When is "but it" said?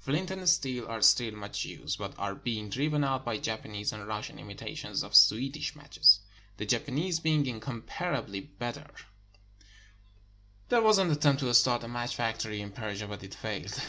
13.06-13.36